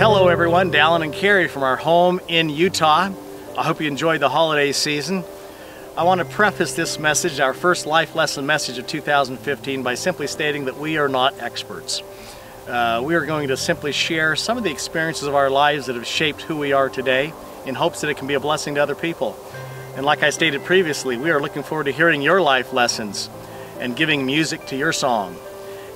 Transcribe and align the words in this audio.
Hello 0.00 0.28
everyone, 0.28 0.72
Dallin 0.72 1.04
and 1.04 1.12
Carrie 1.12 1.46
from 1.46 1.62
our 1.62 1.76
home 1.76 2.22
in 2.26 2.48
Utah. 2.48 3.10
I 3.58 3.62
hope 3.62 3.82
you 3.82 3.86
enjoyed 3.86 4.20
the 4.20 4.30
holiday 4.30 4.72
season. 4.72 5.24
I 5.94 6.04
want 6.04 6.20
to 6.20 6.24
preface 6.24 6.72
this 6.72 6.98
message, 6.98 7.38
our 7.38 7.52
first 7.52 7.84
life 7.84 8.14
lesson 8.14 8.46
message 8.46 8.78
of 8.78 8.86
2015, 8.86 9.82
by 9.82 9.96
simply 9.96 10.26
stating 10.26 10.64
that 10.64 10.78
we 10.78 10.96
are 10.96 11.10
not 11.10 11.38
experts. 11.38 12.02
Uh, 12.66 13.02
we 13.04 13.14
are 13.14 13.26
going 13.26 13.48
to 13.48 13.58
simply 13.58 13.92
share 13.92 14.36
some 14.36 14.56
of 14.56 14.64
the 14.64 14.70
experiences 14.70 15.28
of 15.28 15.34
our 15.34 15.50
lives 15.50 15.84
that 15.84 15.96
have 15.96 16.06
shaped 16.06 16.40
who 16.40 16.56
we 16.56 16.72
are 16.72 16.88
today 16.88 17.34
in 17.66 17.74
hopes 17.74 18.00
that 18.00 18.08
it 18.08 18.16
can 18.16 18.26
be 18.26 18.32
a 18.32 18.40
blessing 18.40 18.76
to 18.76 18.82
other 18.82 18.94
people. 18.94 19.36
And 19.96 20.06
like 20.06 20.22
I 20.22 20.30
stated 20.30 20.64
previously, 20.64 21.18
we 21.18 21.30
are 21.30 21.42
looking 21.42 21.62
forward 21.62 21.84
to 21.84 21.92
hearing 21.92 22.22
your 22.22 22.40
life 22.40 22.72
lessons 22.72 23.28
and 23.78 23.94
giving 23.94 24.24
music 24.24 24.64
to 24.68 24.78
your 24.78 24.94
song 24.94 25.36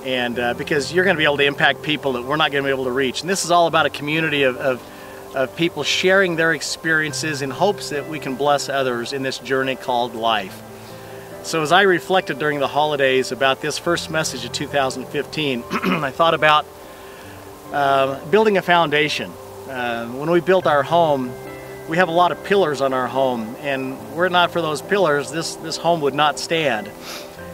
and 0.05 0.39
uh, 0.39 0.55
because 0.55 0.93
you're 0.93 1.05
going 1.05 1.17
to 1.17 1.19
be 1.19 1.25
able 1.25 1.39
to 1.39 1.45
impact 1.45 1.83
people 1.83 2.13
that 2.13 2.23
we're 2.23 2.37
not 2.37 2.53
going 2.53 2.63
to 2.63 2.69
be 2.69 2.73
able 2.73 2.85
to 2.85 2.91
reach. 2.91 3.23
And 3.23 3.31
this 3.31 3.45
is 3.45 3.51
all 3.51 3.67
about 3.67 3.87
a 3.87 3.91
community 3.91 4.43
of, 4.43 4.57
of, 4.59 5.35
of, 5.35 5.57
people 5.57 5.83
sharing 5.83 6.37
their 6.37 6.53
experiences 6.53 7.43
in 7.43 7.51
hopes 7.51 7.91
that 7.91 8.09
we 8.09 8.19
can 8.19 8.37
bless 8.37 8.69
others 8.69 9.13
in 9.13 9.23
this 9.23 9.39
journey 9.39 9.77
called 9.77 10.15
life. 10.15 10.63
So 11.43 11.63
as 11.63 11.73
I 11.73 11.83
reflected 11.83 12.39
during 12.39 12.59
the 12.59 12.69
holidays 12.69 13.33
about 13.33 13.61
this 13.61 13.79
first 13.79 14.11
message 14.11 14.45
of 14.45 14.53
2015, 14.53 15.65
I 15.73 16.11
thought 16.11 16.35
about 16.35 16.67
uh, 17.73 18.23
building 18.27 18.57
a 18.59 18.63
foundation. 18.63 19.31
Uh, 19.69 20.07
when 20.09 20.31
we 20.31 20.41
built 20.41 20.67
our 20.67 20.83
home, 20.83 21.31
we 21.89 21.97
have 21.99 22.09
a 22.09 22.13
lot 22.13 22.33
of 22.33 22.43
pillars 22.45 22.81
on 22.81 22.93
our 22.93 23.07
home, 23.07 23.57
and 23.61 23.99
were 24.15 24.27
it 24.27 24.33
not 24.33 24.51
for 24.51 24.63
those 24.63 24.81
pillars, 24.81 25.31
this, 25.31 25.57
this 25.57 25.77
home 25.77 26.01
would 26.01 26.15
not 26.15 26.39
stand. 26.39 26.91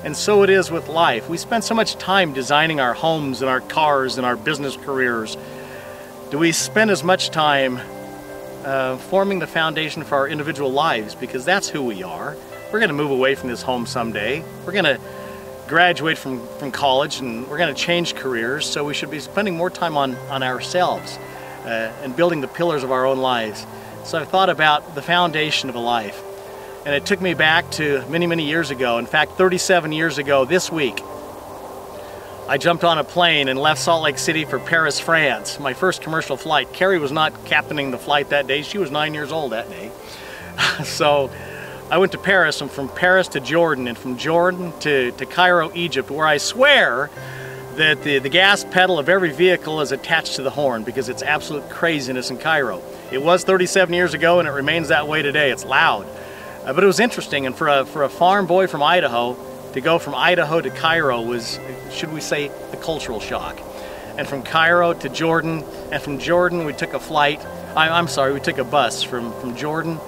And 0.02 0.16
so 0.16 0.42
it 0.42 0.50
is 0.50 0.70
with 0.70 0.88
life. 0.88 1.28
We 1.28 1.36
spend 1.36 1.62
so 1.62 1.74
much 1.74 1.96
time 1.96 2.32
designing 2.32 2.80
our 2.80 2.94
homes 2.94 3.42
and 3.42 3.50
our 3.50 3.60
cars 3.60 4.16
and 4.16 4.24
our 4.24 4.34
business 4.34 4.76
careers. 4.76 5.36
Do 6.30 6.38
we 6.38 6.52
spend 6.52 6.90
as 6.90 7.04
much 7.04 7.28
time 7.28 7.78
uh, 8.64 8.96
forming 8.96 9.40
the 9.40 9.46
foundation 9.46 10.02
for 10.04 10.14
our 10.14 10.28
individual 10.28 10.72
lives? 10.72 11.14
Because 11.14 11.44
that's 11.44 11.68
who 11.68 11.82
we 11.82 12.02
are. 12.02 12.34
We're 12.72 12.78
going 12.78 12.88
to 12.88 12.94
move 12.94 13.10
away 13.10 13.34
from 13.34 13.50
this 13.50 13.60
home 13.60 13.84
someday. 13.84 14.42
We're 14.64 14.72
going 14.72 14.84
to 14.84 14.98
graduate 15.68 16.16
from, 16.16 16.46
from 16.58 16.72
college 16.72 17.20
and 17.20 17.46
we're 17.48 17.58
going 17.58 17.74
to 17.74 17.80
change 17.80 18.14
careers. 18.14 18.64
So 18.64 18.84
we 18.84 18.94
should 18.94 19.10
be 19.10 19.20
spending 19.20 19.54
more 19.54 19.68
time 19.70 19.98
on, 19.98 20.14
on 20.30 20.42
ourselves 20.42 21.18
uh, 21.64 21.92
and 22.02 22.16
building 22.16 22.40
the 22.40 22.48
pillars 22.48 22.82
of 22.84 22.90
our 22.90 23.04
own 23.04 23.18
lives. 23.18 23.66
So 24.04 24.18
I've 24.18 24.28
thought 24.28 24.48
about 24.48 24.94
the 24.94 25.02
foundation 25.02 25.68
of 25.68 25.74
a 25.74 25.80
life. 25.80 26.22
And 26.86 26.94
it 26.94 27.04
took 27.04 27.20
me 27.20 27.34
back 27.34 27.70
to 27.72 28.02
many, 28.08 28.26
many 28.26 28.46
years 28.46 28.70
ago. 28.70 28.98
In 28.98 29.04
fact, 29.04 29.32
37 29.32 29.92
years 29.92 30.16
ago 30.16 30.46
this 30.46 30.72
week, 30.72 31.02
I 32.48 32.56
jumped 32.56 32.84
on 32.84 32.96
a 32.96 33.04
plane 33.04 33.48
and 33.48 33.58
left 33.58 33.80
Salt 33.80 34.02
Lake 34.02 34.18
City 34.18 34.46
for 34.46 34.58
Paris, 34.58 34.98
France, 34.98 35.60
my 35.60 35.74
first 35.74 36.00
commercial 36.00 36.38
flight. 36.38 36.72
Carrie 36.72 36.98
was 36.98 37.12
not 37.12 37.44
captaining 37.44 37.90
the 37.90 37.98
flight 37.98 38.30
that 38.30 38.46
day. 38.46 38.62
She 38.62 38.78
was 38.78 38.90
nine 38.90 39.12
years 39.12 39.30
old 39.30 39.52
that 39.52 39.68
day. 39.68 39.90
so 40.84 41.30
I 41.90 41.98
went 41.98 42.12
to 42.12 42.18
Paris 42.18 42.62
and 42.62 42.70
from 42.70 42.88
Paris 42.88 43.28
to 43.28 43.40
Jordan 43.40 43.86
and 43.86 43.96
from 43.96 44.16
Jordan 44.16 44.72
to, 44.80 45.12
to 45.12 45.26
Cairo, 45.26 45.70
Egypt, 45.74 46.10
where 46.10 46.26
I 46.26 46.38
swear 46.38 47.10
that 47.76 48.02
the, 48.02 48.20
the 48.20 48.30
gas 48.30 48.64
pedal 48.64 48.98
of 48.98 49.10
every 49.10 49.32
vehicle 49.32 49.82
is 49.82 49.92
attached 49.92 50.36
to 50.36 50.42
the 50.42 50.50
horn 50.50 50.82
because 50.82 51.10
it's 51.10 51.22
absolute 51.22 51.68
craziness 51.68 52.30
in 52.30 52.38
Cairo. 52.38 52.82
It 53.12 53.22
was 53.22 53.44
37 53.44 53.92
years 53.94 54.14
ago 54.14 54.38
and 54.38 54.48
it 54.48 54.52
remains 54.52 54.88
that 54.88 55.06
way 55.06 55.20
today. 55.20 55.50
It's 55.50 55.64
loud. 55.66 56.06
Uh, 56.64 56.74
but 56.74 56.84
it 56.84 56.86
was 56.86 57.00
interesting, 57.00 57.46
and 57.46 57.56
for 57.56 57.68
a, 57.68 57.86
for 57.86 58.02
a 58.04 58.08
farm 58.08 58.46
boy 58.46 58.66
from 58.66 58.82
Idaho, 58.82 59.34
to 59.72 59.80
go 59.80 59.98
from 59.98 60.14
Idaho 60.14 60.60
to 60.60 60.68
Cairo 60.68 61.22
was, 61.22 61.58
should 61.90 62.12
we 62.12 62.20
say, 62.20 62.50
a 62.72 62.76
cultural 62.76 63.18
shock. 63.18 63.58
And 64.18 64.28
from 64.28 64.42
Cairo 64.42 64.92
to 64.92 65.08
Jordan, 65.08 65.64
and 65.90 66.02
from 66.02 66.18
Jordan 66.18 66.66
we 66.66 66.74
took 66.74 66.92
a 66.92 67.00
flight, 67.00 67.40
I, 67.74 67.98
am 67.98 68.08
sorry, 68.08 68.34
we 68.34 68.40
took 68.40 68.58
a 68.58 68.64
bus 68.64 69.02
from, 69.02 69.32
from 69.40 69.56
Jordan 69.56 69.98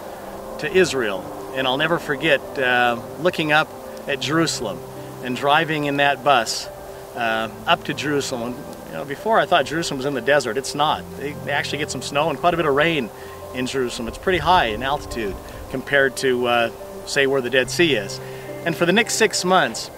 to 0.59 0.71
Israel. 0.71 1.25
And 1.55 1.67
I'll 1.67 1.79
never 1.79 1.99
forget 1.99 2.41
uh, 2.59 3.01
looking 3.21 3.53
up 3.53 3.69
at 4.07 4.21
Jerusalem 4.21 4.79
and 5.23 5.37
driving 5.37 5.85
in 5.85 5.99
that 5.99 6.23
bus 6.23 6.67
uh, 7.15 7.49
up 7.67 7.85
to 7.85 7.95
Jerusalem. 7.95 8.57
You 8.89 8.93
know, 8.93 9.05
before 9.07 9.39
I 9.39 9.47
thought 9.47 9.65
Jerusalem 9.65 9.99
was 9.99 10.07
in 10.07 10.15
the 10.15 10.21
desert. 10.21 10.59
It's 10.59 10.75
not. 10.75 11.03
They, 11.19 11.33
they 11.33 11.53
actually 11.53 11.79
get 11.79 11.91
some 11.91 12.03
snow 12.03 12.29
and 12.29 12.39
quite 12.39 12.53
a 12.53 12.57
bit 12.59 12.67
of 12.67 12.75
rain 12.75 13.09
in 13.55 13.67
Jerusalem. 13.67 14.09
It's 14.09 14.19
pretty 14.19 14.39
high 14.39 14.67
in 14.67 14.83
altitude 14.83 15.35
compared 15.73 16.17
to, 16.19 16.47
uh, 16.47 16.71
say, 17.07 17.27
where 17.27 17.41
the 17.41 17.51
Dead 17.51 17.69
Sea 17.69 17.97
is. 17.97 18.21
And 18.65 18.77
for 18.77 18.87
the 18.87 18.93
next 18.93 19.15
six 19.15 19.45
months, 19.45 19.91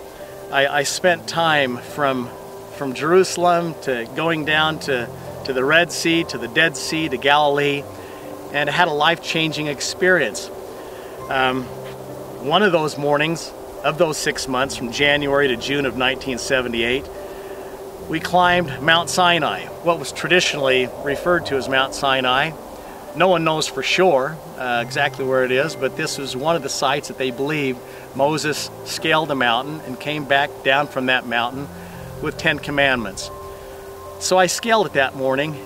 I, 0.50 0.66
I 0.66 0.82
spent 0.84 1.28
time 1.28 1.76
from, 1.76 2.30
from 2.76 2.94
Jerusalem 2.94 3.74
to 3.82 4.08
going 4.16 4.46
down 4.46 4.78
to, 4.80 5.08
to 5.44 5.52
the 5.52 5.64
Red 5.64 5.92
Sea, 5.92 6.24
to 6.24 6.38
the 6.38 6.48
Dead 6.48 6.76
Sea, 6.76 7.08
to 7.10 7.18
Galilee, 7.18 7.82
and 8.52 8.70
had 8.70 8.88
a 8.88 8.92
life-changing 8.92 9.66
experience. 9.66 10.48
Um, 11.28 11.64
one 12.44 12.62
of 12.62 12.72
those 12.72 12.96
mornings 12.96 13.52
of 13.82 13.98
those 13.98 14.16
six 14.16 14.48
months, 14.48 14.76
from 14.76 14.92
January 14.92 15.48
to 15.48 15.56
June 15.56 15.86
of 15.86 15.96
1978, 15.96 17.04
we 18.08 18.20
climbed 18.20 18.80
Mount 18.80 19.10
Sinai, 19.10 19.64
what 19.82 19.98
was 19.98 20.12
traditionally 20.12 20.88
referred 21.02 21.46
to 21.46 21.56
as 21.56 21.68
Mount 21.68 21.94
Sinai. 21.94 22.52
No 23.16 23.28
one 23.28 23.44
knows 23.44 23.68
for 23.68 23.82
sure 23.84 24.36
uh, 24.58 24.82
exactly 24.84 25.24
where 25.24 25.44
it 25.44 25.52
is, 25.52 25.76
but 25.76 25.96
this 25.96 26.18
was 26.18 26.36
one 26.36 26.56
of 26.56 26.64
the 26.64 26.68
sites 26.68 27.08
that 27.08 27.16
they 27.16 27.30
believe 27.30 27.78
Moses 28.16 28.70
scaled 28.86 29.28
the 29.28 29.36
mountain 29.36 29.80
and 29.86 29.98
came 29.98 30.24
back 30.24 30.50
down 30.64 30.88
from 30.88 31.06
that 31.06 31.24
mountain 31.24 31.68
with 32.22 32.36
Ten 32.36 32.58
Commandments. 32.58 33.30
So 34.18 34.36
I 34.36 34.46
scaled 34.46 34.86
it 34.86 34.92
that 34.94 35.14
morning, 35.14 35.56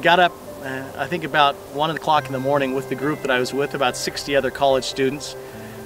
got 0.00 0.20
up, 0.20 0.32
uh, 0.62 0.84
I 0.96 1.08
think 1.08 1.24
about 1.24 1.56
1 1.74 1.90
o'clock 1.90 2.26
in 2.26 2.32
the 2.32 2.38
morning 2.38 2.72
with 2.72 2.88
the 2.88 2.94
group 2.94 3.22
that 3.22 3.32
I 3.32 3.40
was 3.40 3.52
with, 3.52 3.74
about 3.74 3.96
60 3.96 4.36
other 4.36 4.52
college 4.52 4.84
students, 4.84 5.34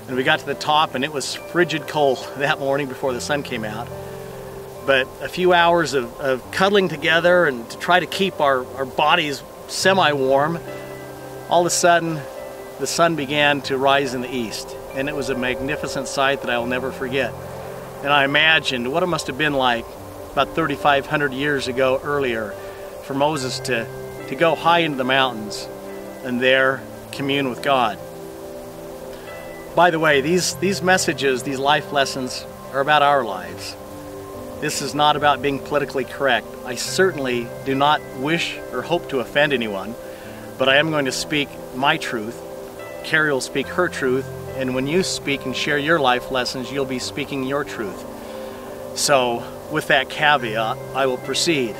and 0.08 0.16
we 0.16 0.22
got 0.22 0.40
to 0.40 0.46
the 0.46 0.54
top 0.54 0.94
and 0.94 1.02
it 1.02 1.12
was 1.12 1.34
frigid 1.34 1.88
cold 1.88 2.18
that 2.36 2.58
morning 2.58 2.88
before 2.88 3.14
the 3.14 3.22
sun 3.22 3.42
came 3.42 3.64
out. 3.64 3.88
But 4.84 5.08
a 5.22 5.30
few 5.30 5.54
hours 5.54 5.94
of, 5.94 6.20
of 6.20 6.50
cuddling 6.52 6.90
together 6.90 7.46
and 7.46 7.68
to 7.70 7.78
try 7.78 8.00
to 8.00 8.06
keep 8.06 8.38
our, 8.40 8.66
our 8.76 8.84
bodies 8.84 9.42
semi-warm, 9.68 10.60
all 11.48 11.60
of 11.60 11.66
a 11.66 11.70
sudden 11.70 12.20
the 12.80 12.86
sun 12.86 13.16
began 13.16 13.60
to 13.62 13.78
rise 13.78 14.14
in 14.14 14.20
the 14.20 14.34
east 14.34 14.74
and 14.94 15.08
it 15.08 15.14
was 15.14 15.28
a 15.28 15.36
magnificent 15.36 16.08
sight 16.08 16.40
that 16.40 16.50
I 16.50 16.58
will 16.58 16.66
never 16.66 16.90
forget. 16.90 17.32
And 18.02 18.12
I 18.12 18.24
imagined 18.24 18.90
what 18.90 19.02
it 19.02 19.06
must 19.06 19.26
have 19.28 19.38
been 19.38 19.52
like 19.52 19.84
about 20.32 20.54
3,500 20.54 21.32
years 21.32 21.68
ago 21.68 22.00
earlier 22.02 22.50
for 23.04 23.14
Moses 23.14 23.60
to, 23.60 23.86
to 24.28 24.34
go 24.34 24.54
high 24.54 24.80
into 24.80 24.96
the 24.96 25.04
mountains 25.04 25.68
and 26.24 26.40
there 26.40 26.82
commune 27.12 27.48
with 27.48 27.62
God. 27.62 27.98
By 29.74 29.90
the 29.90 29.98
way, 29.98 30.22
these, 30.22 30.54
these 30.56 30.82
messages, 30.82 31.42
these 31.42 31.58
life 31.58 31.92
lessons 31.92 32.44
are 32.72 32.80
about 32.80 33.02
our 33.02 33.24
lives. 33.24 33.76
This 34.60 34.80
is 34.80 34.94
not 34.94 35.16
about 35.16 35.42
being 35.42 35.58
politically 35.58 36.04
correct. 36.04 36.46
I 36.64 36.74
certainly 36.74 37.46
do 37.66 37.74
not 37.74 38.00
wish 38.16 38.56
or 38.72 38.82
hope 38.82 39.10
to 39.10 39.20
offend 39.20 39.52
anyone 39.52 39.94
but 40.58 40.68
I 40.68 40.76
am 40.76 40.90
going 40.90 41.04
to 41.04 41.12
speak 41.12 41.48
my 41.74 41.96
truth. 41.96 42.40
Carrie 43.04 43.32
will 43.32 43.40
speak 43.40 43.66
her 43.68 43.88
truth, 43.88 44.26
and 44.56 44.74
when 44.74 44.86
you 44.86 45.02
speak 45.02 45.44
and 45.44 45.54
share 45.54 45.78
your 45.78 46.00
life 46.00 46.30
lessons, 46.30 46.72
you'll 46.72 46.84
be 46.84 46.98
speaking 46.98 47.44
your 47.44 47.64
truth. 47.64 48.04
So, 48.96 49.44
with 49.70 49.88
that 49.88 50.08
caveat, 50.08 50.78
I 50.94 51.06
will 51.06 51.18
proceed. 51.18 51.76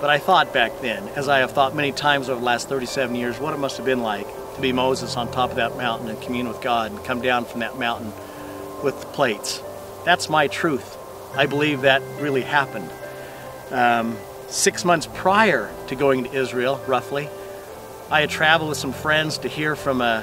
But 0.00 0.10
I 0.10 0.18
thought 0.18 0.52
back 0.52 0.80
then, 0.80 1.06
as 1.16 1.28
I 1.28 1.40
have 1.40 1.50
thought 1.50 1.74
many 1.74 1.90
times 1.90 2.28
over 2.28 2.38
the 2.38 2.46
last 2.46 2.68
37 2.68 3.16
years, 3.16 3.40
what 3.40 3.52
it 3.52 3.58
must 3.58 3.76
have 3.78 3.86
been 3.86 4.02
like 4.02 4.26
to 4.54 4.60
be 4.60 4.72
Moses 4.72 5.16
on 5.16 5.30
top 5.32 5.50
of 5.50 5.56
that 5.56 5.76
mountain 5.76 6.08
and 6.08 6.20
commune 6.22 6.46
with 6.46 6.60
God 6.60 6.92
and 6.92 7.04
come 7.04 7.20
down 7.20 7.44
from 7.44 7.60
that 7.60 7.78
mountain 7.78 8.12
with 8.84 9.00
the 9.00 9.06
plates. 9.06 9.60
That's 10.04 10.28
my 10.28 10.46
truth. 10.46 10.96
I 11.34 11.46
believe 11.46 11.80
that 11.80 12.00
really 12.20 12.42
happened. 12.42 12.90
Um, 13.70 14.16
six 14.46 14.84
months 14.84 15.08
prior 15.14 15.70
to 15.88 15.96
going 15.96 16.24
to 16.24 16.32
Israel, 16.32 16.80
roughly, 16.86 17.28
I 18.10 18.20
had 18.20 18.30
traveled 18.30 18.70
with 18.70 18.78
some 18.78 18.92
friends 18.92 19.38
to 19.38 19.48
hear 19.48 19.76
from 19.76 20.00
a 20.00 20.22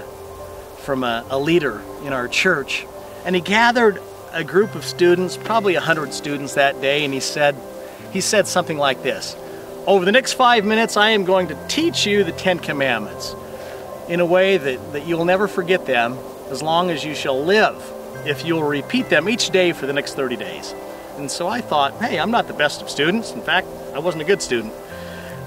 from 0.80 1.04
a, 1.04 1.26
a 1.30 1.40
leader 1.40 1.82
in 2.04 2.14
our 2.14 2.28
church, 2.28 2.86
and 3.26 3.36
he 3.36 3.42
gathered 3.42 4.00
a 4.32 4.44
group 4.44 4.76
of 4.76 4.84
students, 4.86 5.38
probably 5.38 5.76
a 5.76 5.82
hundred 5.82 6.14
students 6.14 6.56
that 6.56 6.80
day, 6.82 7.06
and 7.06 7.14
he 7.14 7.20
said 7.20 7.56
he 8.12 8.22
said 8.22 8.48
something 8.48 8.78
like 8.78 9.04
this: 9.04 9.36
"Over 9.86 10.04
the 10.04 10.12
next 10.12 10.34
five 10.34 10.66
minutes, 10.66 10.98
I 10.98 11.12
am 11.12 11.26
going 11.26 11.50
to 11.50 11.68
teach 11.68 12.08
you 12.08 12.24
the 12.24 12.32
Ten 12.32 12.58
Commandments 12.58 13.36
in 14.08 14.20
a 14.20 14.26
way 14.26 14.58
that, 14.58 14.94
that 14.94 15.06
you'll 15.06 15.26
never 15.26 15.48
forget 15.48 15.86
them 15.86 16.18
as 16.50 16.62
long 16.62 16.90
as 16.90 17.04
you 17.04 17.14
shall 17.14 17.44
live, 17.44 17.76
if 18.26 18.46
you'll 18.46 18.64
repeat 18.64 19.10
them 19.10 19.30
each 19.30 19.50
day 19.52 19.74
for 19.74 19.86
the 19.86 19.94
next 19.94 20.16
30 20.16 20.38
days." 20.38 20.74
And 21.18 21.32
so 21.32 21.48
I 21.48 21.62
thought, 21.62 21.94
hey, 22.02 22.20
I'm 22.20 22.32
not 22.32 22.48
the 22.48 22.54
best 22.54 22.82
of 22.82 22.90
students. 22.90 23.32
In 23.32 23.42
fact, 23.42 23.68
I 23.94 24.00
wasn't 24.00 24.24
a 24.24 24.26
good 24.26 24.42
student. 24.42 24.74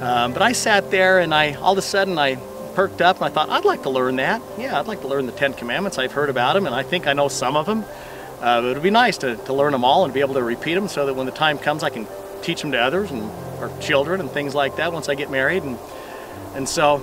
Um, 0.00 0.32
but 0.32 0.42
I 0.42 0.52
sat 0.52 0.90
there 0.90 1.18
and 1.18 1.34
I, 1.34 1.54
all 1.54 1.72
of 1.72 1.78
a 1.78 1.82
sudden 1.82 2.18
I 2.18 2.36
perked 2.74 3.02
up 3.02 3.16
and 3.16 3.24
I 3.24 3.28
thought, 3.30 3.50
I'd 3.50 3.64
like 3.64 3.82
to 3.82 3.90
learn 3.90 4.16
that. 4.16 4.40
Yeah, 4.56 4.78
I'd 4.78 4.86
like 4.86 5.00
to 5.00 5.08
learn 5.08 5.26
the 5.26 5.32
Ten 5.32 5.54
Commandments. 5.54 5.98
I've 5.98 6.12
heard 6.12 6.30
about 6.30 6.54
them 6.54 6.66
and 6.66 6.74
I 6.74 6.84
think 6.84 7.08
I 7.08 7.14
know 7.14 7.26
some 7.26 7.56
of 7.56 7.66
them. 7.66 7.84
Uh, 8.40 8.62
it 8.64 8.74
would 8.74 8.82
be 8.82 8.90
nice 8.90 9.18
to, 9.18 9.34
to 9.36 9.52
learn 9.52 9.72
them 9.72 9.84
all 9.84 10.04
and 10.04 10.14
be 10.14 10.20
able 10.20 10.34
to 10.34 10.42
repeat 10.42 10.74
them 10.74 10.86
so 10.86 11.06
that 11.06 11.14
when 11.14 11.26
the 11.26 11.32
time 11.32 11.58
comes 11.58 11.82
I 11.82 11.90
can 11.90 12.06
teach 12.42 12.60
them 12.60 12.70
to 12.70 12.78
others 12.78 13.10
and 13.10 13.28
our 13.58 13.76
children 13.80 14.20
and 14.20 14.30
things 14.30 14.54
like 14.54 14.76
that 14.76 14.92
once 14.92 15.08
I 15.08 15.16
get 15.16 15.30
married. 15.30 15.64
And 15.64 15.76
And 16.54 16.68
so 16.68 17.02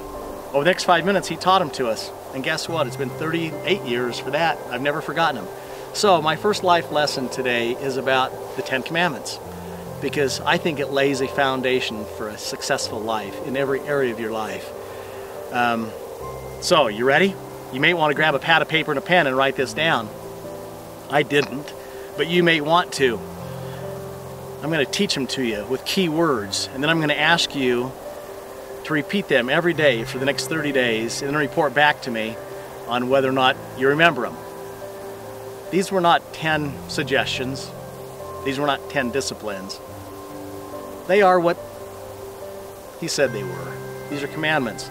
over 0.53 0.63
the 0.63 0.69
next 0.69 0.85
five 0.85 1.05
minutes, 1.05 1.27
he 1.27 1.35
taught 1.35 1.59
them 1.59 1.71
to 1.71 1.89
us. 1.89 2.09
And 2.33 2.41
guess 2.45 2.69
what? 2.69 2.87
It's 2.87 2.95
been 2.95 3.09
38 3.09 3.81
years 3.81 4.17
for 4.17 4.31
that. 4.31 4.57
I've 4.69 4.81
never 4.81 5.01
forgotten 5.01 5.43
them. 5.43 5.53
So 5.93 6.21
my 6.21 6.37
first 6.37 6.63
life 6.63 6.91
lesson 6.93 7.27
today 7.27 7.71
is 7.71 7.97
about 7.97 8.55
the 8.55 8.61
Ten 8.61 8.83
Commandments 8.83 9.37
because 10.05 10.39
I 10.41 10.59
think 10.59 10.79
it 10.79 10.91
lays 10.91 11.19
a 11.21 11.27
foundation 11.27 12.05
for 12.05 12.27
a 12.27 12.37
successful 12.37 12.99
life 12.99 13.35
in 13.47 13.57
every 13.57 13.79
area 13.79 14.13
of 14.13 14.19
your 14.19 14.29
life. 14.29 14.71
Um, 15.51 15.89
so, 16.61 16.89
you 16.89 17.05
ready? 17.05 17.33
You 17.73 17.79
may 17.79 17.95
want 17.95 18.11
to 18.11 18.15
grab 18.15 18.35
a 18.35 18.39
pad 18.39 18.61
of 18.61 18.67
paper 18.67 18.91
and 18.91 18.99
a 18.99 19.01
pen 19.01 19.25
and 19.25 19.35
write 19.35 19.55
this 19.55 19.73
down. 19.73 20.07
I 21.09 21.23
didn't, 21.23 21.73
but 22.17 22.27
you 22.27 22.43
may 22.43 22.61
want 22.61 22.93
to. 22.93 23.19
I'm 24.61 24.69
going 24.69 24.85
to 24.85 24.91
teach 24.91 25.15
them 25.15 25.25
to 25.25 25.43
you 25.43 25.65
with 25.65 25.83
key 25.85 26.07
words, 26.07 26.69
and 26.75 26.83
then 26.83 26.91
I'm 26.91 26.97
going 26.97 27.09
to 27.09 27.19
ask 27.19 27.55
you 27.55 27.91
to 28.83 28.93
repeat 28.93 29.27
them 29.27 29.49
every 29.49 29.73
day 29.73 30.03
for 30.03 30.19
the 30.19 30.25
next 30.25 30.49
30 30.49 30.71
days, 30.71 31.23
and 31.23 31.31
then 31.31 31.35
report 31.35 31.73
back 31.73 32.03
to 32.03 32.11
me 32.11 32.37
on 32.87 33.09
whether 33.09 33.27
or 33.27 33.31
not 33.31 33.57
you 33.75 33.87
remember 33.87 34.21
them. 34.21 34.37
These 35.71 35.91
were 35.91 35.99
not 35.99 36.21
10 36.35 36.89
suggestions. 36.89 37.71
These 38.45 38.59
were 38.59 38.67
not 38.67 38.87
10 38.91 39.09
disciplines. 39.09 39.79
They 41.07 41.21
are 41.21 41.39
what 41.39 41.57
he 42.99 43.07
said 43.07 43.31
they 43.31 43.43
were. 43.43 43.73
These 44.09 44.23
are 44.23 44.27
commandments. 44.27 44.89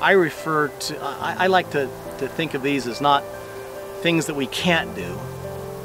I 0.00 0.12
refer 0.12 0.68
to, 0.68 1.00
I, 1.00 1.44
I 1.44 1.46
like 1.46 1.70
to, 1.70 1.88
to 2.18 2.28
think 2.28 2.54
of 2.54 2.62
these 2.62 2.86
as 2.86 3.00
not 3.00 3.22
things 4.00 4.26
that 4.26 4.34
we 4.34 4.46
can't 4.46 4.94
do, 4.96 5.18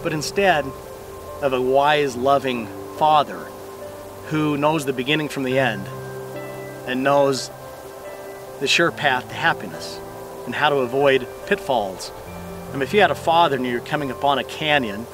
but 0.02 0.14
instead 0.14 0.66
of 1.42 1.54
a 1.54 1.62
wise, 1.62 2.16
loving 2.16 2.68
Father 2.98 3.38
who 4.30 4.58
knows 4.58 4.86
the 4.86 4.94
beginning 4.94 5.30
from 5.30 5.44
the 5.44 5.60
end 5.60 5.88
and 6.88 7.04
knows 7.04 7.52
the 8.60 8.68
sure 8.68 8.92
path 8.92 9.28
to 9.30 9.36
happiness 9.36 10.00
and 10.46 10.56
how 10.56 10.70
to 10.70 10.78
avoid 10.78 11.28
pitfalls. 11.46 12.12
I 12.70 12.74
mean, 12.74 12.82
if 12.82 12.94
you 12.94 13.02
had 13.02 13.12
a 13.12 13.16
father 13.16 13.56
and 13.56 13.66
you're 13.66 13.80
coming 13.82 14.10
upon 14.10 14.40
a 14.40 14.44
canyon, 14.44 15.06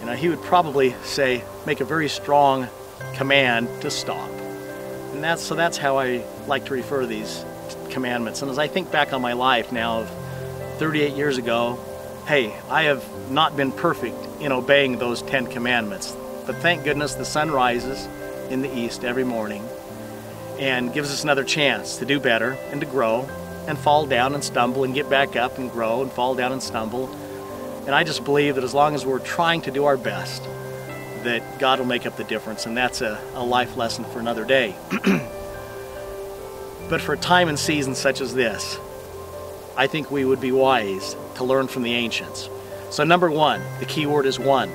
you 0.00 0.06
know, 0.06 0.14
he 0.14 0.28
would 0.28 0.42
probably 0.42 0.94
say, 1.02 1.42
make 1.66 1.80
a 1.80 1.84
very 1.84 2.08
strong 2.08 2.68
command 3.14 3.68
to 3.82 3.90
stop. 3.90 4.30
And 5.12 5.22
that's 5.22 5.42
so 5.42 5.54
that's 5.54 5.76
how 5.76 5.98
I 5.98 6.24
like 6.46 6.66
to 6.66 6.74
refer 6.74 7.02
to 7.02 7.06
these 7.06 7.44
commandments. 7.90 8.42
And 8.42 8.50
as 8.50 8.58
I 8.58 8.66
think 8.66 8.90
back 8.90 9.12
on 9.12 9.22
my 9.22 9.32
life 9.32 9.72
now 9.72 10.00
of 10.00 10.10
38 10.78 11.14
years 11.14 11.38
ago, 11.38 11.78
hey, 12.26 12.54
I 12.68 12.84
have 12.84 13.04
not 13.30 13.56
been 13.56 13.70
perfect 13.70 14.16
in 14.40 14.50
obeying 14.50 14.98
those 14.98 15.22
10 15.22 15.46
commandments. 15.46 16.16
But 16.46 16.56
thank 16.56 16.84
goodness 16.84 17.14
the 17.14 17.24
sun 17.24 17.50
rises 17.50 18.06
in 18.50 18.60
the 18.60 18.76
east 18.76 19.04
every 19.04 19.24
morning 19.24 19.66
and 20.58 20.92
gives 20.92 21.10
us 21.10 21.24
another 21.24 21.44
chance 21.44 21.96
to 21.98 22.04
do 22.04 22.20
better 22.20 22.52
and 22.70 22.80
to 22.80 22.86
grow 22.86 23.28
and 23.66 23.78
fall 23.78 24.06
down 24.06 24.34
and 24.34 24.44
stumble 24.44 24.84
and 24.84 24.94
get 24.94 25.08
back 25.08 25.36
up 25.36 25.58
and 25.58 25.70
grow 25.70 26.02
and 26.02 26.12
fall 26.12 26.34
down 26.34 26.52
and 26.52 26.62
stumble. 26.62 27.08
And 27.86 27.94
I 27.94 28.04
just 28.04 28.24
believe 28.24 28.56
that 28.56 28.64
as 28.64 28.74
long 28.74 28.94
as 28.94 29.06
we're 29.06 29.18
trying 29.18 29.62
to 29.62 29.70
do 29.70 29.84
our 29.84 29.96
best, 29.96 30.42
that 31.24 31.58
God 31.58 31.78
will 31.78 31.86
make 31.86 32.06
up 32.06 32.16
the 32.16 32.24
difference, 32.24 32.66
and 32.66 32.76
that's 32.76 33.00
a, 33.00 33.20
a 33.34 33.44
life 33.44 33.76
lesson 33.76 34.04
for 34.04 34.20
another 34.20 34.44
day. 34.44 34.74
but 36.88 37.00
for 37.00 37.14
a 37.14 37.18
time 37.18 37.48
and 37.48 37.58
season 37.58 37.94
such 37.94 38.20
as 38.20 38.34
this, 38.34 38.78
I 39.76 39.86
think 39.86 40.10
we 40.10 40.24
would 40.24 40.40
be 40.40 40.52
wise 40.52 41.16
to 41.36 41.44
learn 41.44 41.66
from 41.66 41.82
the 41.82 41.92
ancients. 41.92 42.48
So, 42.90 43.02
number 43.02 43.30
one, 43.30 43.60
the 43.80 43.86
key 43.86 44.06
word 44.06 44.26
is 44.26 44.38
one 44.38 44.70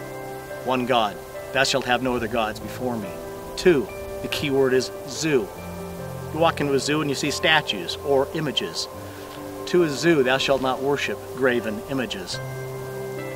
one 0.66 0.86
God. 0.86 1.16
Thou 1.54 1.64
shalt 1.64 1.86
have 1.86 2.04
no 2.04 2.16
other 2.16 2.28
gods 2.28 2.60
before 2.60 2.98
me. 2.98 3.10
Two, 3.56 3.88
the 4.22 4.28
key 4.28 4.50
word 4.50 4.74
is 4.74 4.92
zoo. 5.08 5.48
You 6.34 6.40
walk 6.40 6.62
into 6.62 6.74
a 6.74 6.80
zoo 6.80 7.02
and 7.02 7.10
you 7.10 7.16
see 7.16 7.32
statues 7.32 7.98
or 8.06 8.28
images. 8.34 8.88
To 9.68 9.84
a 9.84 9.90
zoo, 9.90 10.22
thou 10.22 10.38
shalt 10.38 10.62
not 10.62 10.82
worship 10.82 11.18
graven 11.36 11.82
images. 11.90 12.40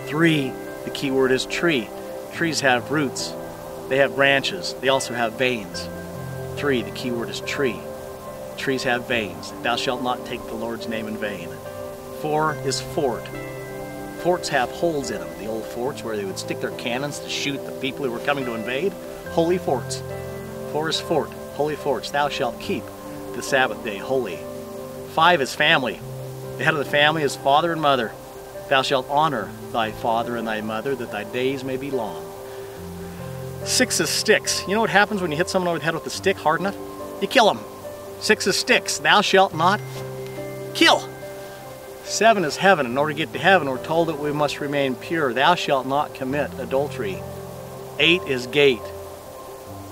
Three, 0.05 0.51
the 0.83 0.91
key 0.91 1.11
word 1.11 1.31
is 1.31 1.45
tree. 1.45 1.87
Trees 2.33 2.61
have 2.61 2.89
roots, 2.89 3.33
they 3.89 3.97
have 3.97 4.15
branches, 4.15 4.73
they 4.81 4.89
also 4.89 5.13
have 5.13 5.33
veins. 5.33 5.87
Three, 6.55 6.81
the 6.81 6.91
key 6.91 7.11
word 7.11 7.29
is 7.29 7.41
tree. 7.41 7.79
Trees 8.57 8.83
have 8.83 9.07
veins. 9.07 9.53
Thou 9.61 9.75
shalt 9.75 10.01
not 10.01 10.25
take 10.25 10.43
the 10.47 10.53
Lord's 10.53 10.87
name 10.87 11.07
in 11.07 11.17
vain. 11.17 11.49
Four 12.21 12.55
is 12.65 12.81
fort. 12.81 13.27
Forts 14.23 14.49
have 14.49 14.71
holes 14.71 15.11
in 15.11 15.19
them, 15.19 15.29
the 15.37 15.47
old 15.47 15.65
forts 15.65 16.03
where 16.03 16.15
they 16.15 16.25
would 16.25 16.39
stick 16.39 16.59
their 16.59 16.71
cannons 16.71 17.19
to 17.19 17.29
shoot 17.29 17.63
the 17.65 17.71
people 17.73 18.05
who 18.05 18.11
were 18.11 18.19
coming 18.19 18.45
to 18.45 18.55
invade. 18.55 18.93
Holy 19.31 19.57
forts. 19.57 20.01
Four 20.71 20.89
is 20.89 20.99
fort, 20.99 21.29
holy 21.53 21.75
forts. 21.75 22.09
Thou 22.09 22.29
shalt 22.29 22.59
keep 22.59 22.83
the 23.35 23.43
Sabbath 23.43 23.83
day 23.83 23.97
holy. 23.97 24.39
Five 25.09 25.41
is 25.41 25.53
family. 25.53 25.99
The 26.57 26.63
head 26.63 26.73
of 26.73 26.79
the 26.79 26.89
family 26.89 27.21
is 27.21 27.35
father 27.35 27.71
and 27.71 27.81
mother. 27.81 28.11
Thou 28.73 28.81
shalt 28.81 29.07
honor 29.07 29.51
thy 29.71 29.91
father 29.91 30.35
and 30.35 30.47
thy 30.47 30.61
mother, 30.61 30.95
that 30.95 31.11
thy 31.11 31.25
days 31.25 31.63
may 31.63 31.77
be 31.77 31.91
long. 31.91 32.25
Six 33.65 33.99
is 33.99 34.09
sticks. 34.09 34.67
You 34.67 34.73
know 34.73 34.81
what 34.81 34.89
happens 34.89 35.21
when 35.21 35.29
you 35.29 35.37
hit 35.37 35.47
someone 35.47 35.69
over 35.69 35.77
the 35.77 35.85
head 35.85 35.93
with 35.93 36.07
a 36.07 36.09
stick 36.09 36.37
hard 36.37 36.59
enough? 36.59 36.75
You 37.21 37.27
kill 37.27 37.53
them. 37.53 37.63
Six 38.19 38.47
is 38.47 38.55
sticks. 38.55 38.97
Thou 38.97 39.21
shalt 39.21 39.53
not 39.53 39.79
kill. 40.73 41.07
Seven 42.03 42.43
is 42.43 42.57
heaven. 42.57 42.87
In 42.87 42.97
order 42.97 43.13
to 43.13 43.17
get 43.17 43.31
to 43.33 43.37
heaven, 43.37 43.69
we're 43.69 43.77
told 43.77 44.07
that 44.07 44.17
we 44.17 44.31
must 44.31 44.59
remain 44.59 44.95
pure. 44.95 45.33
Thou 45.33 45.53
shalt 45.53 45.85
not 45.85 46.15
commit 46.15 46.49
adultery. 46.57 47.21
Eight 47.99 48.23
is 48.23 48.47
gate. 48.47 48.81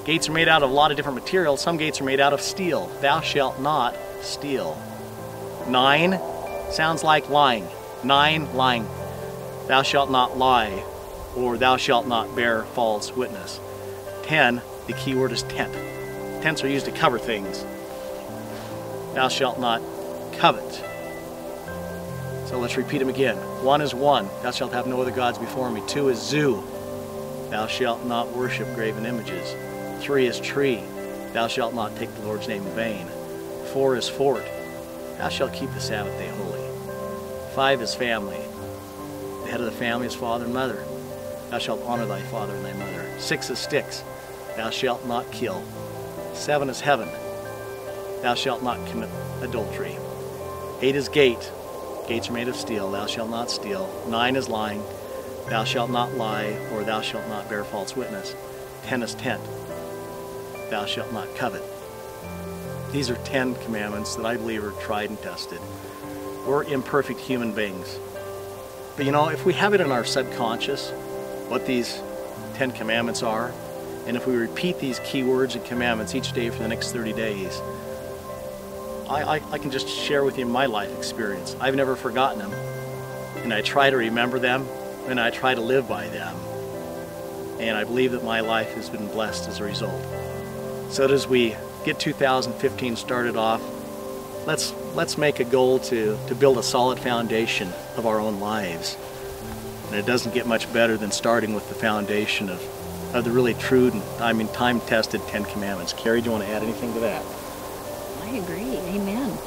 Gates 0.06 0.28
are 0.28 0.34
made 0.34 0.48
out 0.48 0.64
of 0.64 0.72
a 0.72 0.74
lot 0.74 0.90
of 0.90 0.98
different 0.98 1.20
materials. 1.20 1.62
Some 1.62 1.78
gates 1.78 2.02
are 2.02 2.06
made 2.06 2.20
out 2.20 2.34
of 2.34 2.42
steel. 2.42 2.88
Thou 3.00 3.22
shalt 3.22 3.60
not 3.60 3.96
steal. 4.24 4.76
Nine 5.68 6.20
sounds 6.72 7.04
like 7.04 7.30
lying. 7.30 7.68
Nine, 8.04 8.52
lying. 8.56 8.88
Thou 9.68 9.84
shalt 9.84 10.10
not 10.10 10.38
lie, 10.38 10.84
or 11.36 11.58
thou 11.58 11.78
shalt 11.78 12.08
not 12.08 12.36
bear 12.36 12.64
false 12.64 13.16
witness. 13.16 13.60
Ten, 14.24 14.62
the 14.88 14.94
key 14.94 15.14
word 15.14 15.32
is 15.32 15.44
tent. 15.44 15.74
Tents 16.42 16.64
are 16.64 16.70
used 16.70 16.86
to 16.86 16.92
cover 16.92 17.20
things. 17.20 17.64
Thou 19.14 19.28
shalt 19.28 19.60
not 19.60 19.82
covet. 20.34 20.84
So 22.48 22.60
let's 22.60 22.76
repeat 22.76 22.98
them 22.98 23.10
again. 23.10 23.38
One 23.64 23.82
is 23.82 23.94
one. 23.94 24.28
Thou 24.42 24.52
shalt 24.52 24.74
have 24.74 24.88
no 24.88 25.00
other 25.00 25.12
gods 25.12 25.38
before 25.38 25.70
me. 25.70 25.82
Two 25.88 26.10
is 26.10 26.20
zoo. 26.20 26.64
Thou 27.50 27.68
shalt 27.68 28.06
not 28.06 28.30
worship 28.36 28.74
graven 28.74 29.06
images. 29.06 29.56
Three 30.04 30.26
is 30.26 30.40
tree. 30.40 30.84
Thou 31.34 31.48
shalt 31.48 31.74
not 31.74 31.96
take 31.96 32.14
the 32.16 32.22
Lord's 32.22 32.48
name 32.48 32.66
in 32.66 32.74
vain. 32.74 33.08
Four 33.72 33.96
is 33.96 34.10
fort. 34.10 34.46
Thou 35.18 35.30
shalt 35.30 35.54
keep 35.54 35.72
the 35.74 35.80
Sabbath 35.80 36.18
day 36.18 36.28
holy. 36.30 36.61
Five 37.56 37.82
is 37.82 37.94
family. 37.94 38.40
The 39.44 39.52
head 39.52 39.60
of 39.60 39.66
the 39.66 39.74
family 39.74 40.08
is 40.08 40.16
father 40.16 40.46
and 40.46 40.54
mother. 40.54 40.86
Thou 41.50 41.58
shalt 41.58 41.84
honor 41.84 42.06
thy 42.06 42.22
father 42.22 42.56
and 42.56 42.64
thy 42.64 42.72
mother. 42.72 43.06
Six 43.20 43.50
is 43.50 43.60
sticks. 43.60 44.06
Thou 44.56 44.70
shalt 44.70 45.06
not 45.06 45.30
kill. 45.34 45.62
Seven 46.34 46.70
is 46.70 46.80
heaven. 46.80 47.10
Thou 48.22 48.36
shalt 48.36 48.64
not 48.64 48.88
commit 48.88 49.10
adultery. 49.42 49.98
Eight 50.82 50.96
is 50.96 51.10
gate. 51.10 51.52
Gates 52.08 52.30
are 52.30 52.34
made 52.34 52.48
of 52.48 52.56
steel. 52.56 52.90
Thou 52.90 53.06
shalt 53.06 53.30
not 53.30 53.52
steal. 53.52 54.06
Nine 54.08 54.38
is 54.38 54.48
lying. 54.48 54.82
Thou 55.50 55.66
shalt 55.66 55.92
not 55.92 56.14
lie, 56.14 56.58
or 56.72 56.86
thou 56.86 57.02
shalt 57.02 57.28
not 57.28 57.50
bear 57.50 57.66
false 57.66 57.98
witness. 57.98 58.34
Ten 58.84 59.04
is 59.04 59.14
tent. 59.16 59.44
Thou 60.70 60.86
shalt 60.86 61.12
not 61.12 61.36
covet. 61.36 61.64
These 62.94 63.10
are 63.10 63.18
ten 63.26 63.56
commandments 63.56 64.16
that 64.16 64.26
I 64.26 64.38
believe 64.38 64.64
are 64.64 64.72
tried 64.82 65.10
and 65.10 65.22
tested. 65.22 65.60
We're 66.46 66.64
imperfect 66.64 67.20
human 67.20 67.54
beings. 67.54 68.00
But 68.98 69.06
you 69.06 69.12
know, 69.12 69.30
if 69.30 69.46
we 69.46 69.54
have 69.54 69.74
it 69.74 69.82
in 69.82 69.92
our 69.92 70.04
subconscious, 70.04 70.92
what 71.48 71.66
these 71.66 72.02
Ten 72.56 72.72
Commandments 72.72 73.24
are, 73.24 73.52
and 74.08 74.18
if 74.18 74.26
we 74.26 74.36
repeat 74.36 74.80
these 74.80 75.00
key 75.00 75.24
words 75.24 75.56
and 75.56 75.64
commandments 75.66 76.16
each 76.16 76.34
day 76.34 76.50
for 76.50 76.60
the 76.60 76.68
next 76.68 76.92
30 76.92 77.14
days, 77.14 77.62
I, 79.08 79.38
I, 79.38 79.42
I 79.52 79.58
can 79.60 79.70
just 79.70 79.88
share 79.88 80.24
with 80.24 80.38
you 80.38 80.46
my 80.46 80.66
life 80.66 80.96
experience. 80.98 81.56
I've 81.60 81.76
never 81.76 81.96
forgotten 81.96 82.40
them, 82.40 82.52
and 83.44 83.54
I 83.54 83.62
try 83.62 83.90
to 83.90 83.98
remember 83.98 84.40
them, 84.40 84.68
and 85.08 85.20
I 85.20 85.30
try 85.30 85.54
to 85.54 85.62
live 85.62 85.88
by 85.88 86.08
them. 86.08 86.36
And 87.60 87.78
I 87.78 87.84
believe 87.84 88.14
that 88.14 88.24
my 88.24 88.40
life 88.40 88.74
has 88.74 88.90
been 88.90 89.08
blessed 89.08 89.48
as 89.48 89.60
a 89.60 89.64
result. 89.64 90.04
So 90.90 91.06
as 91.06 91.28
we 91.28 91.56
get 91.86 92.00
2015 92.00 92.96
started 92.96 93.36
off, 93.36 93.62
let's 94.46 94.74
let's 94.96 95.18
make 95.18 95.40
a 95.40 95.44
goal 95.44 95.80
to, 95.80 96.18
to 96.28 96.36
build 96.36 96.58
a 96.58 96.64
solid 96.64 97.00
foundation 97.00 97.70
of 97.96 98.06
our 98.06 98.20
own 98.20 98.40
lives. 98.40 98.98
And 99.88 99.96
it 99.96 100.06
doesn't 100.06 100.34
get 100.34 100.48
much 100.48 100.72
better 100.72 100.98
than 100.98 101.12
starting 101.12 101.54
with 101.54 101.68
the 101.68 101.76
foundation 101.76 102.50
of, 102.50 103.16
of 103.16 103.24
the 103.24 103.32
really 103.32 103.54
true 103.56 103.90
and 103.90 104.02
I 104.22 104.34
mean 104.34 104.48
time-tested 104.50 105.22
Ten 105.28 105.44
Commandments. 105.46 105.94
Carrie, 105.94 106.22
do 106.22 106.26
you 106.26 106.32
want 106.32 106.46
to 106.46 106.50
add 106.50 106.64
anything 106.64 106.94
to 106.94 107.00
that? 107.02 107.26
I 108.24 108.36
agree. 108.36 108.78
Amen. 108.78 109.38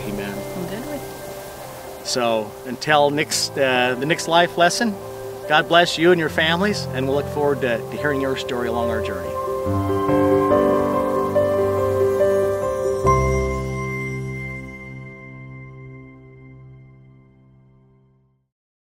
Amen. 0.00 0.38
I'm 0.56 0.66
good 0.68 0.86
with 0.86 2.06
So 2.06 2.50
until 2.66 3.10
next 3.10 3.56
uh, 3.58 3.94
the 3.94 4.06
next 4.06 4.28
life 4.28 4.58
lesson, 4.58 4.94
God 5.48 5.68
bless 5.68 5.96
you 5.96 6.10
and 6.10 6.20
your 6.20 6.28
families, 6.28 6.84
and 6.92 7.06
we'll 7.06 7.16
look 7.16 7.28
forward 7.28 7.62
to, 7.62 7.78
to 7.78 7.96
hearing 7.96 8.20
your 8.20 8.36
story 8.36 8.68
along 8.68 8.90
our 8.90 9.02
journey. 9.02 10.27